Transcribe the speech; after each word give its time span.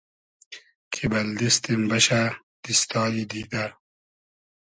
کی 0.91 1.05
بئل 1.11 1.29
دیستیم 1.39 1.81
بئشۂ 1.89 2.21
دیستای 2.63 3.21
دیدۂ 3.29 3.63